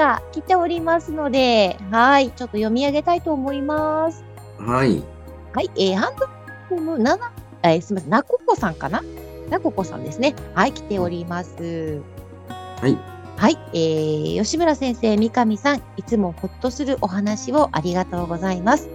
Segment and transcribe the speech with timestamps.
[0.00, 4.24] が来ておりますのではいちょっと読み上げたいと思います
[4.58, 5.02] はい。
[5.52, 6.16] はい、えー、ハン
[6.70, 7.18] ドルの7、
[7.64, 9.02] えー、すみません、なここさんかな？
[9.50, 10.34] なここさんですね。
[10.54, 12.00] はい、来ております。
[12.80, 12.96] はい。
[13.36, 18.88] はい、えー、吉村先生、三上さん、いつもほっとするお話をありがとうございます。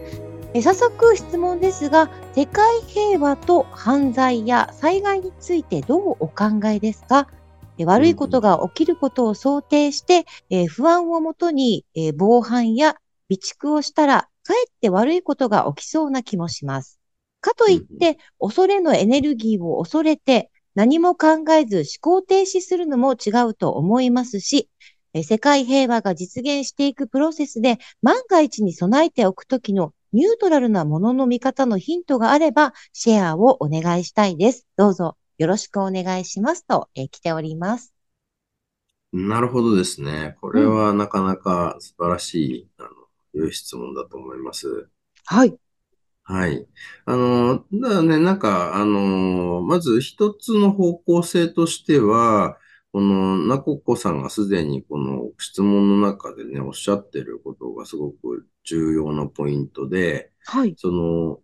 [0.53, 7.28] えー、早速質問ですが、世界平和と犯罪や災害についてどうお考えですか？
[7.84, 12.96] 悪いことが起きることを想定して、えー、不安をもとに、えー、防犯や
[13.30, 17.02] 備蓄をしたらかえって悪いことが起きそうな気もします。
[17.42, 24.70] かといって、恐れのエネルギーを恐れて、何も考えず思考停止するのも違うと思いますし、
[25.23, 34.67] 世界平和が実現していくプロセスで万が一に備えておくときのニュートラルなものの見方のヒントがあればシェアをお願いしたいです。
[34.76, 37.94] どうぞよろしくお願いしますと、え来ております。
[39.11, 40.38] なるほどですね。
[40.42, 44.89] これはなかなか素晴らしい、うん、あのいう質問だと思います。
[45.25, 45.58] はい。
[46.23, 46.67] はい。
[47.05, 52.58] あの、だからね、なんか、あの、まず一つの方向性としては、
[52.92, 60.73] この、なここさんがすでにこの質問の中でね、おっしゃってることがすごく重要なポイントで、はい。
[60.77, 61.39] その、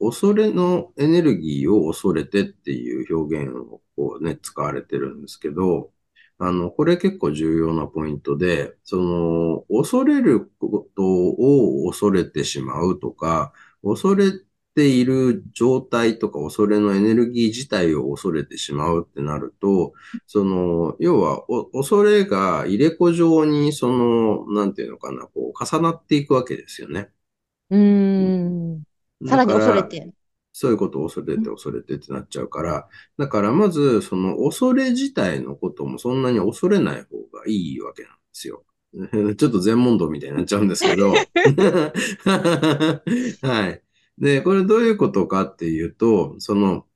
[0.00, 5.90] 恐れのエネルギーを恐れてっていう表現をこうね、使われてるんですけど、
[6.38, 14.32] あの、これ結構重要なポイントで、その、恐れることを恐れてしまうとか、恐れ
[14.74, 19.94] ている状態とか恐れのエネルギー自体を恐れてしまうってなると、
[20.26, 27.10] その、要は、恐れが入れ子状に、その、なんていうのかな、こう、重なっていくわけですよね。
[27.70, 28.25] うん。
[29.24, 30.10] さらに恐れて。
[30.58, 32.88] そういうことを恐れて恐れてってなっちゃうから、
[33.18, 38.64] だからまず、その恐れ自体のこともそんなに恐れない方がいいわけなんですよ。
[39.36, 41.12] ちょっと全問答みたいになっちゃうんですけど。
[43.42, 43.82] はい。
[44.18, 46.86] で、これどういうことかっていうと、その、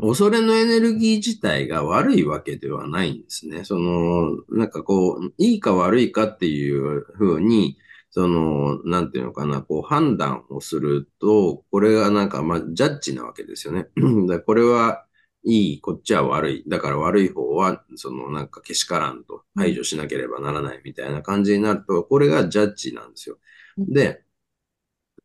[0.00, 3.64] 恐れのエネルギー自体が悪いわけではないんですね。
[3.64, 7.76] その、なんかこう、いいか悪いかっていうふうに、
[8.10, 13.88] その、なんていうのかな、こう判断をすると、これがなんか、まあ、ジャッジなわけですよね。
[14.28, 15.04] だこれは
[15.44, 16.64] いい、こっちは悪い。
[16.66, 23.38] だから悪い方は、そのなんかけしからんと排除しなければならないみたいな感じになると、これがジャッジなんですよ。
[23.78, 24.24] で、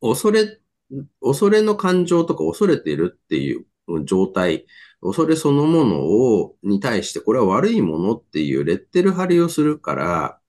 [0.01, 0.59] 恐れ、
[1.21, 3.65] 恐れの感情とか恐れているっていう
[4.05, 4.65] 状態、
[5.01, 10.39] 恐れそのものを、に対して、これは悪いものっていうレッテル貼りをするから、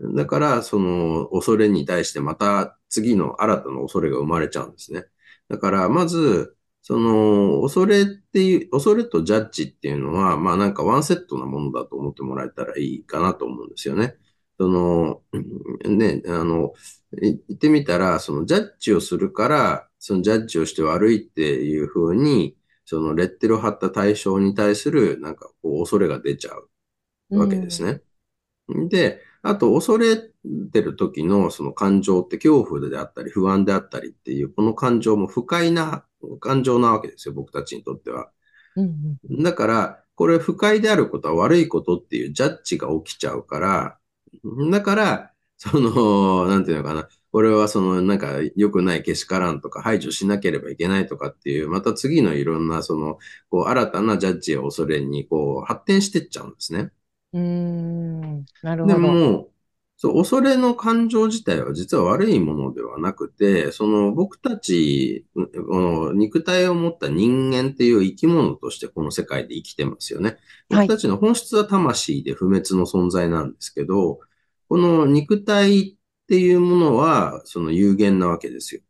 [0.00, 5.04] だから、その恐れに対してまた次の新たな恐れが生まれちゃうんですね。
[5.48, 14.16] だから、まず、その、恐れっていう、恐れとジャッジっていうのは、まあなんかワンセットなものだと思ってもらえたらいいかなと思うんですよね。
[14.58, 15.22] その、
[15.84, 16.72] ね、あの、
[17.20, 28.02] 言ってみたら、そのジャッジをするから、そのジャッジをして悪いっていうふうに、そのレッテルを貼った対象に対する、なんかこう、恐れが出ちゃうわけですね。
[28.88, 36.04] で、あと、恐れてる時のその感情って恐怖であったり不安であったりっていう、この感情も不快な
[36.40, 38.30] 感情なわけですよ、僕たちにとっては。
[38.76, 43.98] うんうん、だから、これ不快であることは悪いことっていうジャッジが起きちゃうから、
[44.70, 47.08] だから、その、なんていうのかな。
[47.32, 53.18] これはその、なんか良くないけしからんとか排除しなければいけないとかっていう、また次のいろんなその、
[53.50, 56.92] こう、新たなジャッジや恐れに、こう、発展してっちゃうんですね。
[57.36, 58.94] うん、なるほど。
[58.94, 59.50] でも、
[59.98, 65.26] そう、恐れの感情自体は実は悪いものではなくて、その僕たち、
[66.14, 70.38] 肉体を持った人間っていう生き物としてこの世界で生きてますよね。
[70.68, 74.20] 僕たちの本質は魂で不滅の存在なんですけど、
[74.68, 75.96] この肉体っ
[76.26, 78.82] ていうものはその有限なわけですよ。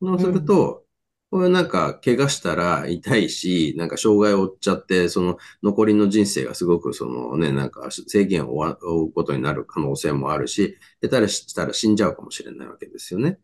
[0.00, 0.84] そうすると、
[1.30, 13.38] これなんか怪我したら痛いし、なんか障害を負っちゃって、その残りの人生がすごくそのね、なんか制限を負うことになる可能性もあるし、下手したら死んじゃうかもしれないわけですよね。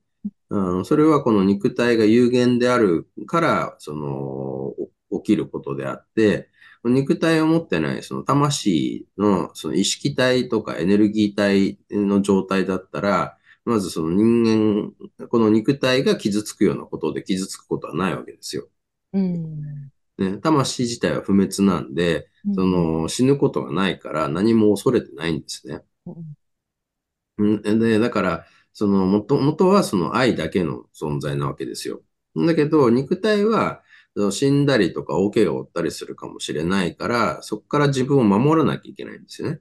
[0.49, 4.75] うん、それはこの肉体が有限であるから、その、
[5.23, 6.49] 起きることであって、
[6.85, 18.69] 肉体を持ってないその魂のその意識体とかエネルギー体の状態だったら、まずその人間、この肉体が傷つくようなことで傷つくことはないわけですよ。
[19.13, 19.91] うん。
[20.19, 25.81] ね、魂自体は不滅なんで、うんその死ぬことがないから何も恐れてないんですね。
[27.39, 32.03] うんで、だから、その元、元はその愛だけの存在なわけですよ。
[32.37, 33.83] だけど、肉体は
[34.31, 39.61] 死んだりとか大怪我を負ったりするかもしれないから、そこから自分を守らなきゃいけないんですよね。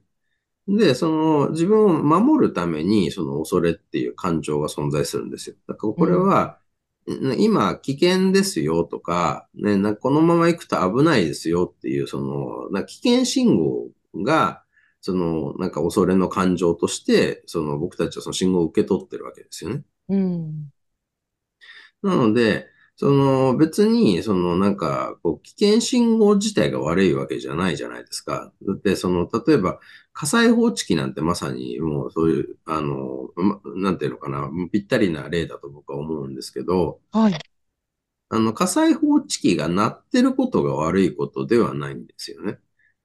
[0.66, 5.56] で、その自分を守るために、その恐れっていう感情が存在するんですよ。
[5.68, 6.58] だからこれは、
[7.06, 13.88] ね今危険ですよとか、ね、なこのまま行くと危ないですよっていう、その、な危険信号
[14.22, 14.62] が、
[15.02, 19.82] その、なんか恐れの感情として、その僕たちはその信号を受け取ってるわけですよね。
[20.08, 20.72] うん。
[22.02, 28.52] なので、その別に、そのなんか、こう、危険信号自体が悪いわけじゃないじゃないですか。
[28.62, 29.80] だって、その、例えば、
[30.12, 37.34] 火災報知器なんてまさにもうそういう、あの、まなんていうのかな、ぴったりな例だと僕は思うんですけど、はい。
[38.28, 42.58] あの、火災報知器が鳴ってることが悪いことではないんですよね。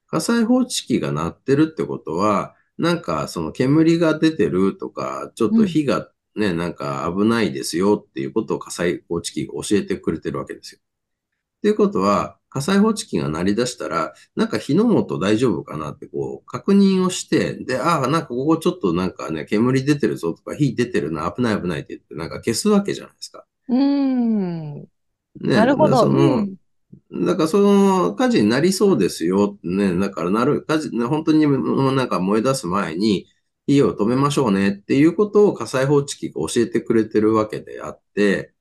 [0.08, 6.10] 火災報知器が鳴ってるってことは、なんかその煙が出てるとか、ちょっと火が
[6.40, 10.80] ね、なんか危ないですよっていうことを火災報知器が教えてくれてるわけですよ。
[10.82, 23.46] っていうことは、火災報知器が鳴り出したら、なんか火の元大丈夫かなってこう確認をして、で、ああ、なんかここちょっとなんかね、煙出てるぞとか火出てるな、危ない危ないって言ってなんか消すわけじゃないですか。
[23.68, 24.74] うん。
[24.80, 24.88] ね、
[25.42, 25.90] なるほど。
[25.90, 26.56] うだからその、ん。
[27.26, 33.28] だからその火事になりそうですよね、だからなる、火事、ね本当にもうなんか燃え出す前に
[33.70, 38.54] 火を止めましょうねっていうことを火災報知器が教えてくれてるわけであって、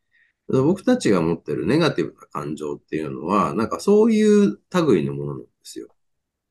[0.49, 5.89] 僕たちが持ってるネガティブな感情っていうのは、なんかそういう類のものなんですよ。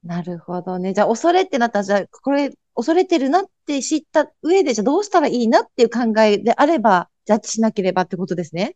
[0.04, 0.94] なるほどね。
[0.94, 8.76] じゃあ、恐れってなったら、じゃあ、これ、恐れてるなって知った上で、じゃあどうしたらいいなっていう考えであれば、ジャッジしなければってことですね。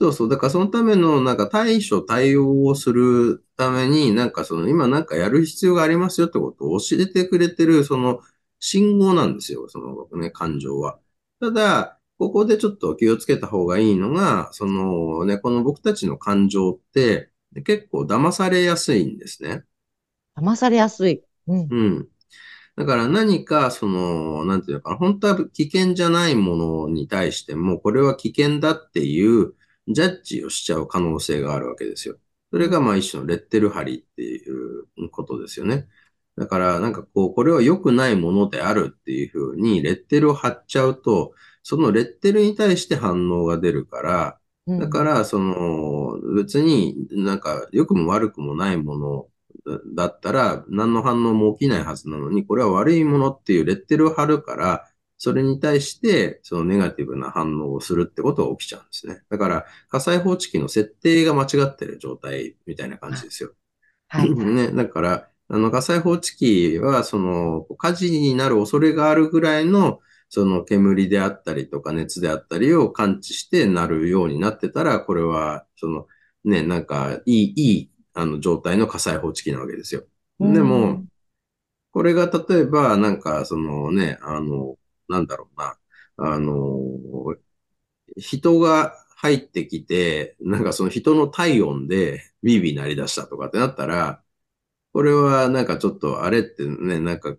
[0.00, 0.28] そうそう。
[0.28, 8.20] だからそのためのなんか対処対応をするために、なんかその今なんかやる必要がありますよってことを教えてくれてるその
[8.60, 9.68] 信号なんですよ。
[9.68, 10.98] そのね、感情は。
[11.40, 17.30] ただ、ここでちょっと気をつけた方がいいのが、そのね、この僕たちの感情って
[17.64, 19.64] 結構騙されやすいんですね。
[20.36, 21.22] 騙されやすい。
[21.46, 21.70] うん。
[21.70, 22.08] うん。
[22.76, 29.54] だから何か、その、なんていうのかな、本当は危険じゃないものに対しても、これは危険だっていう
[29.88, 32.18] ジャッジをしちゃう可能性があるわけですよ。
[32.52, 35.88] それがまあ一種のレッテル貼りっていうことですよね。
[36.36, 49.28] だからなんかこう、これは良くないものであるっていうふうにレッテルを貼っちゃうと、そのレッテルに対して反応が出るから、うんだから、その、別になんか良くも悪くもないもの
[49.94, 54.88] だったら、何の反応も起きないはずなのに、これは悪いものっていうレッテルを貼るから、
[55.18, 59.22] それに対して、そのネガティブな反応をするってことが起きちゃうんですね。
[59.30, 63.54] だから、火災報知器の設定が間違ってる状態みたいな感じですよ。
[64.08, 64.30] はい。
[64.34, 76.06] ね、だから、あの、火災報知器は、その、火事になる恐れがあるぐらいの、その煙であったりとか熱であったりを感知してなるようになってたら、これは、その、
[76.44, 80.04] ね、なんか、いい、いい、あの、状態の火災報知器なわけですよ。
[80.40, 81.04] でも、
[81.92, 84.76] これが例えば、なんか、そのね、あの、
[85.08, 85.78] なんだろうな、
[86.18, 87.36] あの、
[88.16, 94.22] 人が入ってきて、なんかその人の体温でビービー鳴り出したとかってなったら、
[94.96, 97.36] これはなんかちょっとあれってね、なんか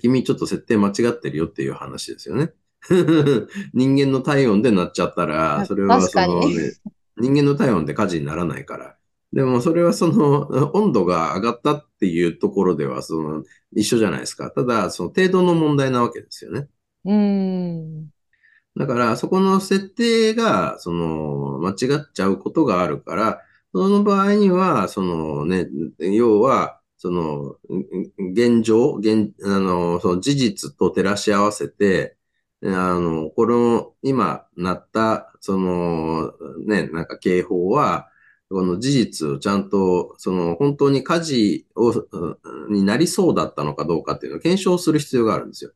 [0.00, 2.52] 君ちょっと設定間違ってるよっていう話ですよね。
[3.74, 6.72] 人間の体温で鳴っちゃったら、あそれはそのね、
[7.16, 8.96] 人間の体温で火事にならないから。
[9.32, 14.52] でもそれはその温度が上がったっていうところではその一緒じゃないですか。
[14.52, 16.68] ただその程度の問題なわけですよね。
[17.04, 18.04] うん。
[18.76, 23.40] だから、そこの設定が、その、間違っちゃうことがあるから、
[23.74, 25.66] その場合には、そのね、
[25.98, 27.56] 要は、その、
[28.34, 32.18] 現状、現、あの、その事実と照らし合わせて、
[32.62, 36.34] あの、この、今、なった、その、
[36.66, 38.10] ね、なんか警報は、
[38.50, 45.72] この事実をちゃんと、その、本当に火事を、うんになりそうだったのかどうかっていうのを検証する必要があるんですよ。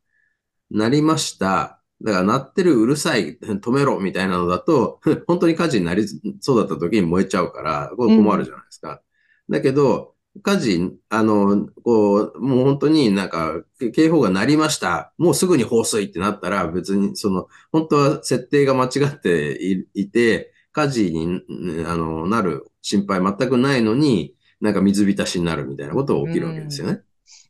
[0.70, 1.80] なりました。
[2.02, 6.06] だから、鳴ってるうるさい、止めろみたいなのだと、 本当に火事になり
[6.40, 9.00] そうだった時に燃えちゃうから、これ困るじゃないですか。
[9.48, 13.62] だけど、火事、あの、こう、もう本当になんか、
[13.94, 15.12] 警報が鳴りました。
[15.16, 21.40] もうすぐに放水ってなったら、別に、その、本当は設定が間違っていいて、火事に、
[21.86, 27.00] あの、なる心配全くないのに、なんか水浸しになるみたいなことが起きるわけですよね。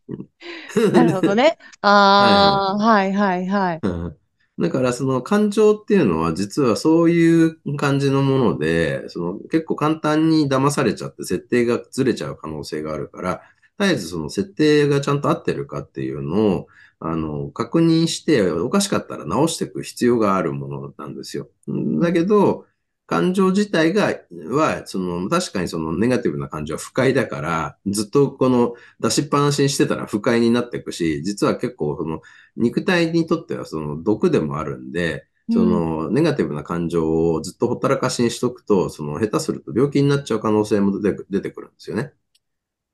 [0.92, 1.56] なるほどね。
[1.80, 3.80] ああ、はいはいはい。
[4.58, 13.42] だからその感情っていうのは実はそういう感じのもので、その結構簡単に騙されちゃって設定がずれちゃう可能性があるから、
[13.80, 16.66] 絶えずその設定がちゃんと合ってるかっていうのを、
[17.00, 21.48] あの、確認して、おかしかったら直していく必要があるものなんですよ。
[22.00, 22.66] だけど、
[23.06, 24.18] 感情自体が、
[24.48, 32.22] は、その、確かにそのネガティブな感情は不快だから、ずっとこの出しっぱなしにしてたら不快になっていくし、実は結構その、
[32.56, 42.14] 肉体にとってはその毒でもあるんで、その、ネガティブな感情をずっとほったらかしにしとくと、その、下手すると病気になっちゃう可能性も出てく出てくるんですよね。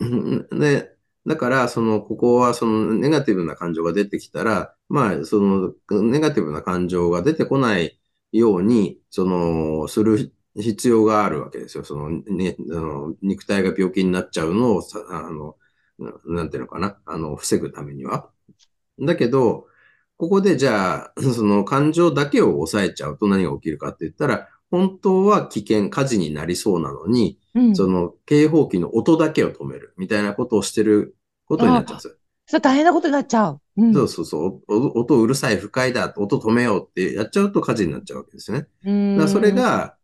[0.52, 8.00] で、だから、その、ここは、その、ネガティブな感情が出てきたら、まあ、その、ネガティブな感情が出てこない
[8.32, 11.84] ように、その、する必要があるわけですよ。
[11.84, 15.56] その、ね、あの肉体が病気になっちゃうのをさ、あの、
[15.99, 18.30] ななんていうのかな、あの、防ぐためには。
[19.00, 19.66] だけど、
[20.16, 27.76] ここでじゃあ、その感情だけを抑えちゃうと何が起きるかって言ったら、本当は危険、火事になりそうなのに、うん。
[27.76, 32.14] その警報器の音だけを止めるみたいなことをしてることになっちゃうんですよ。
[32.50, 33.61] それ大変なことになっちゃう。
[33.76, 33.95] うん。
[33.95, 34.62] そうそうそう。
[34.66, 38.66] お音うるさい、不快だ、音止めようってやっちゃうと火事になっちゃうわけですよね。
[38.85, 39.19] うん。
[39.19, 39.97] だそれが、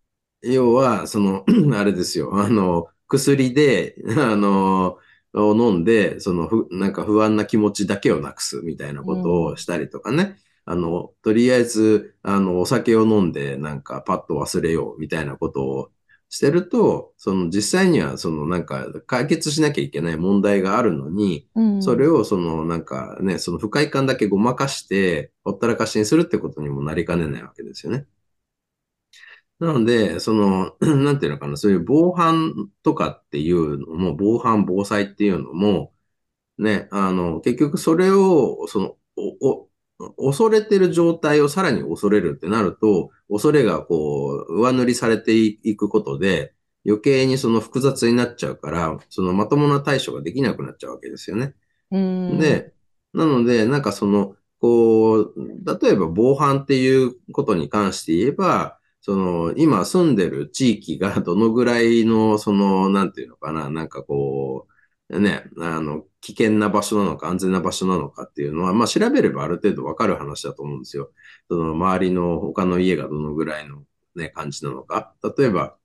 [0.42, 1.44] 要は、その、
[1.76, 2.40] あれですよ。
[2.40, 4.96] あの、薬で、あの、
[5.34, 10.36] を飲んで、そのふ、なんか不安な気持ちだけをなくすみたいなことをしたりとかね。
[10.64, 15.90] あの、とりあえず、あの、お酒を飲んで、なんかパッと忘れようみたいなことを
[16.28, 28.06] してると、その実際には、そのなんか解決しなきゃいけない問題があるのに、うん、それをそのなんかね、その不快感だけごまかして、ほったらかしにするってことにもなりかねないわけですよね。
[29.58, 35.94] なので、その、 なんていうのかな、そういう防犯とかっていうのも、防犯、防災っていうのも、
[36.58, 39.65] ね、あの、結局それを、その、お、お、
[40.18, 46.52] 恐れてる状態をさらに恐れるってなると、恐れがこう、上塗りされていくことで、
[46.86, 51.54] 余計にその複雑になっちゃうから、そのまともな対処ができなくなっちゃうわけですよね。
[51.90, 52.72] うん、で、
[53.12, 55.34] なので、なんかその、こう、
[55.80, 64.72] 例えば防犯っていうことに関して言えば、その、今住んでる地域がどのぐらいの、その、なんていうのかな、なんかこう、
[65.10, 71.12] ね、あの、危険な場所なのか安全な場所なのかっていうのは、まあ調べればある程度わかる話だと思うんですよ。
[71.48, 73.84] その周りの他の家がどのぐらいの
[74.16, 75.14] ね、感じなのか。
[75.38, 75.76] 例えば、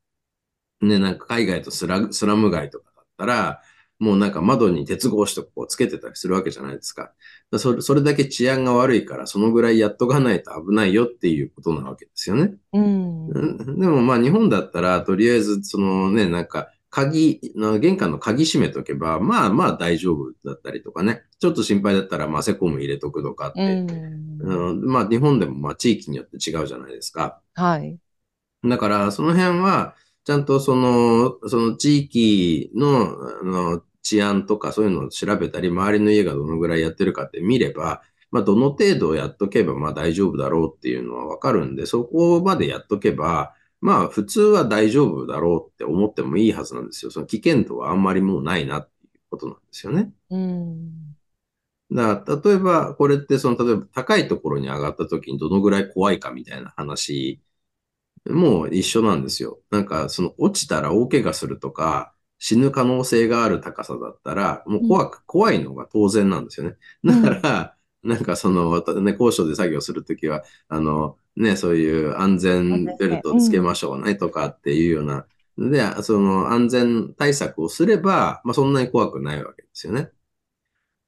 [0.81, 3.61] ね、なんか海外とスラスラム街とかだったら、
[3.99, 7.13] もうなんか窓に鉄格子とかこうつけてたりするわけじゃないですか。
[7.59, 12.55] それそれだけ治安が悪いから、そのぐらいやっとかないと危ないよっていうことなわけですよね。
[12.73, 13.79] うん。
[13.79, 17.39] でもまあ日本だったら、とりあえずそのね、なんか鍵、
[17.79, 21.23] 玄関の鍵閉めとけば、まあまあ大丈夫だったりとかね。
[21.39, 23.61] ちょっと心配だったら、まあセコム入れとくとかって。
[23.61, 24.39] うん。
[24.41, 27.39] うん、まあ日本でもまあ地域によって違うじゃないですか。
[27.55, 27.97] はい。
[28.65, 29.95] だからその辺は、
[30.25, 47.11] ちゃんとその、その地域の、あの、治安とかそういうのを調べたり、周りの家がどのぐらいやってるかって見れば、まあ、どの程度やっとけば、まあ大丈夫だろうっていうのはわかるんで、そこまでやっとけば、まあ普通は大丈夫だろうって思ってもいいはずなんですよ。
[47.11, 50.13] その危険度はあんまりもうないなっていうことなんですよね。
[50.29, 51.15] うん。
[51.91, 57.41] だから、例えば、これってその、例えば高いところに上がった時にどのぐらい怖いかみたいな話
[58.29, 59.61] も一緒なんですよ。
[59.71, 66.77] なんか、その落ちたら大怪我するとか、死ぬ可能性がある高さだったら、もう怖く、怖いのが当然なんですよね。
[67.03, 75.25] だから、なんかその、ね、高所で作業するときは、あの、ね、そういう安全ベルトをつけましょうねとかっていうような、
[75.57, 80.09] で、その安全対策をすれば、まあそんなに怖くないわけですよね。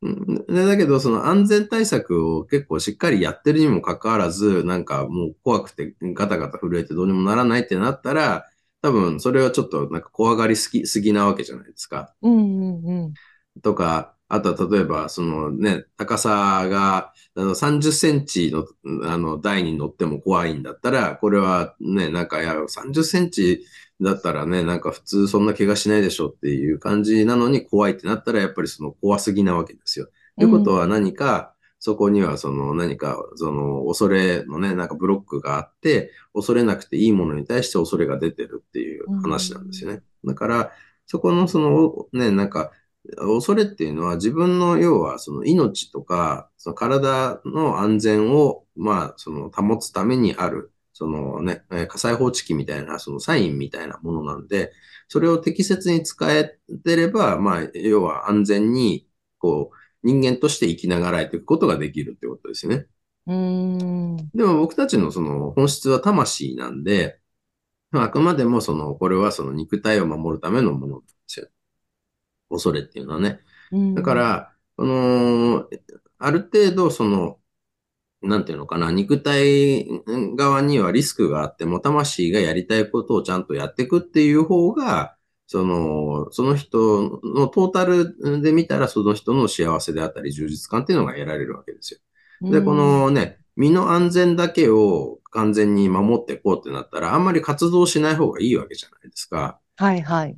[0.02, 8.46] うんでだけど、その安全対策を結構しっかりやってるにもかかわらず、なんかもう怖くてガタガタ震えてどうにもならないってなったら、
[8.82, 12.14] 多分それはちょっとなんか怖がりすぎすぎなわけじゃないですか。
[12.22, 13.14] うんうんうん。
[13.62, 18.66] とか、あとは例えば、そのね、高さがあの30センチの
[19.06, 23.66] あの台に乗っても怖いんだったら、これはね、なんかいや、30センチ
[24.02, 30.08] だったらね、なんか普通そんな怪我しないでしょっていう感じなのに怖いってなったら、やっぱりその怖すぎなわけですよ。
[30.38, 40.02] ということは何か、そこにはその何か、その恐れのね、なんかブロックがあって、恐れなくていいものに対して恐れが出てるっていう話なんですよね。
[40.24, 40.72] だから、
[41.08, 42.72] そこのそのね、なんか、
[43.18, 54.72] 恐れっていうのは自分の要はその命とか、その体の安全を、まあ、その保つためにあるそのね、えー火災報知器みたいな、そのサインみたいなものなんで、
[55.10, 59.08] それを適切に使えてれば、まあ、要は安全に、
[59.40, 62.88] こう、人間として生きながらえていくことができるってことですね。
[63.28, 63.36] うー
[64.22, 64.34] ん。
[64.34, 67.20] でも僕たちのその本質は魂なんで、
[67.92, 71.04] まああくまでもその、これはその肉体を守るためのもの。
[72.54, 73.40] 恐れっていうのはね。
[73.72, 75.68] うんだか、ら、その、
[76.20, 77.40] ある程度その、
[78.22, 79.86] なんていうのかな、肉体
[80.36, 85.18] 側にはリスクがあっても、魂がやりたいことをちゃんとやっていくっていう方が、
[85.48, 92.00] その、その人のトータルで見たら、その人の幸せであったり、充実感っていうのが得られるわけですよ。
[92.50, 99.60] で、このね、身の安全だけを完全に守っていこうってなったら、あんまり活動しない方がいいわけじゃないですか。
[99.76, 100.38] はいはい。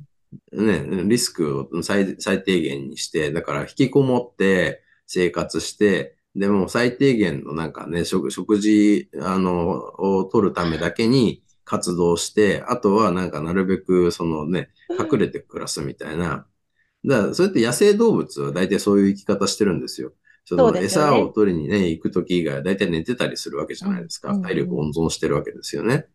[0.52, 16.46] ね、リスクを最最低限にして、だから引きこもって生活して、でも最低限のなんかね、食食事、あの、を取るためだけに活動して、あとはなんかなるべくそのね、隠れて暮らすみたいな。
[17.04, 20.12] だから、それって野生動物は大体そういう生き方してるんですよ。
[20.44, 24.38] その餌を取りにね、行くとき以外は大体寝てたりするわけじゃないですか。
[24.38, 26.06] 体力温存してるわけですよね。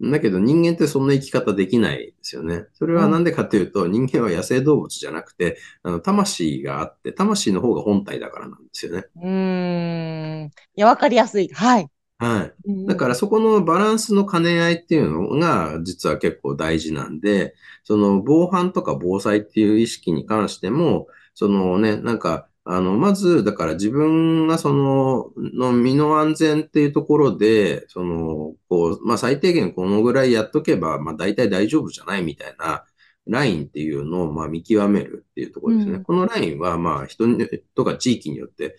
[0.00, 2.66] だけど人間ってそんな生き方できないですよね。
[2.74, 9.04] それはなんでかっていうと、人間は野生動物じゃなくて、あの、魂があって、魂の方が本体だからなんですよね。
[9.16, 10.46] うーん。
[10.46, 11.48] いや、わかりやすい。
[11.48, 11.88] はい。
[12.18, 12.86] はい。
[12.86, 32.84] だからそこのバランスの兼ね合いっていうのが実は結構大事なんで、その防犯とか防災っていう意識に関しても、そのね、なんか、あの、まず、だから自分がその、の身の安全っていうところで、その、こう、まあ最低限このぐらいやっとけば、まあ大体大丈夫じゃないみたいな
[33.26, 35.94] ラインっていうのをまあ見極めるっていうところですね。
[35.96, 38.76] うんこのラインはまあ人にとか地域によって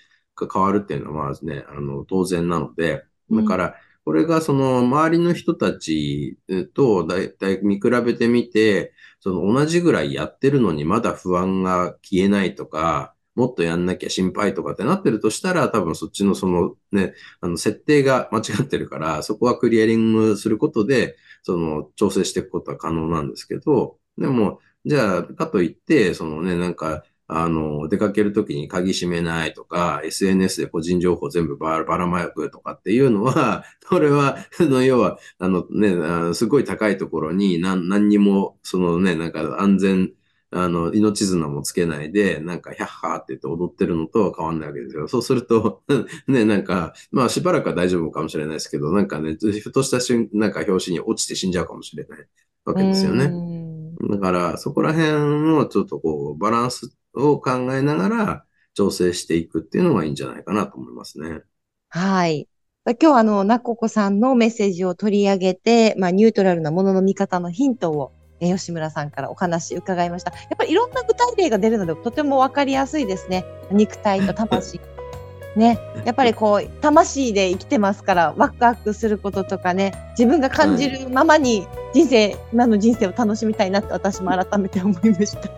[0.51, 6.37] 変わるっていうのはまあね、あの、当然なので、だから、これがその周りの人たち
[6.75, 40.11] とだいたい見比べてみて、その同じぐらいやってるのにまだ不安が消えないとか、もっとやんなきゃ心配とかってなってるとしたら、多分そっちのそのね、あの設定が間違ってるから、そこはクリアリングすることで、その調整していくことは可能なんですけど、でも、じゃあ、かといって、そのね、なんか、あの、出かけるときに鍵閉めないとか、SNS で個人情報全部ばらばらまくとかっていうのは、 これは、あの、要は、あのね、あのすごい高いところに何、何にも、そのね、なんか安全、
[40.57, 45.07] あの、命綱もつけないで、なんか、ヒャッハーって言って踊ってるのと変わんないわけですよ。
[45.09, 45.83] そうすると、
[46.27, 52.27] ね、なんか、まあ、しばらくは大丈夫かもしれないですけど、なんかね、ふとした瞬、なんか表紙に落ちて死んじゃうかもしれない
[52.63, 53.27] わけですよね。
[53.27, 53.95] ね。
[54.09, 61.41] だから、そこら辺をちょっとこう、バランスを考えながら調整していくっていうのがいいんじゃないかなと思いますね。
[61.89, 62.47] はい。
[62.87, 70.31] 今日はあの、なここさんのメッセージを取り上げて、まあ、ニュートラルなものの見方のヒントを、えー吉村さんからお話伺いました。
[70.31, 73.45] やっぱりいろんな具体例が出るので、とてもわかりやすいですね。
[73.71, 74.79] 肉体と魂。
[75.55, 75.79] ね。
[76.03, 85.49] やっぱりこう、魂で生きてますから、ワクワクすることとかね、自分が感じるままに人生、今の人生を楽しみたいなって私も改めて思いました。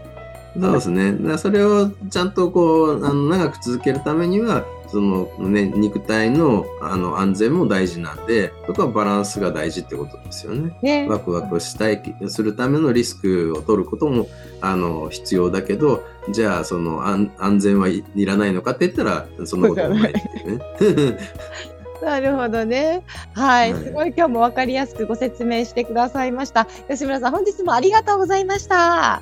[0.60, 1.38] そうですね。
[1.38, 10.78] それをちゃんとこう、あの、長く続けるためには、そのね、肉体のあの安全も大事なんで、そこはバランスが大事ってことですよね。
[10.82, 11.08] ね。
[11.10, 14.28] ワクワクしたい、するためのリスクを取ることも、
[14.62, 21.18] あの、必要だけど、じゃあ、その安安全はい、いらないのかって言ったら、そんなことはないっていうね。
[22.02, 23.04] なるほどね。
[23.34, 23.74] はい。
[23.74, 26.66] はいすごい今日もわかりやすくご説明してくださいました。
[26.90, 29.16] 吉村さん、本日もありがとうございました。
[29.16, 29.22] あ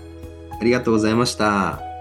[0.61, 1.94] りがとうございました。